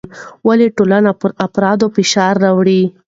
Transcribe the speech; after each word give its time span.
ولې 0.47 0.67
ټولنه 0.77 1.11
پر 1.19 1.31
افرادو 1.45 1.87
فشار 1.95 2.33
راوړي؟ 2.45 2.81